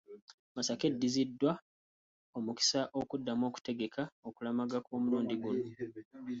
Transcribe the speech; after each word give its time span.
Masaka 0.55 0.83
eddiziddwa 0.89 1.51
omukisa 2.37 2.79
okuddamu 2.99 3.43
okutegeka 3.49 4.01
okulamaga 4.27 4.77
kw’omulundi 4.85 5.35
guno. 5.41 5.63